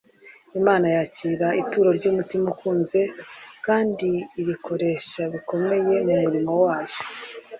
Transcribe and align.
Imana 0.59 0.87
yakira 0.95 1.47
ituro 1.61 1.89
ry'umutima 1.97 2.45
ukuruze, 2.53 3.01
kandi 3.65 4.09
irikoresha 4.41 5.21
bikomeye 5.33 5.95
mu 6.05 6.13
murimo 6.23 6.53
wayo. 6.63 6.97